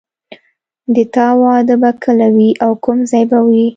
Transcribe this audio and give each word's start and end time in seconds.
د 0.95 0.97
تا 1.13 1.27
واده 1.41 1.75
به 1.81 1.91
کله 2.03 2.27
وي 2.35 2.49
او 2.63 2.71
کوم 2.83 2.97
ځای 3.11 3.23
به 3.31 3.39
وي 3.49 3.67